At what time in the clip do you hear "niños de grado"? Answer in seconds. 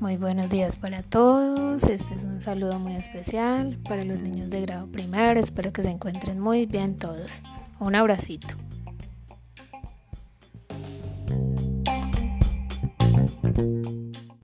4.22-4.86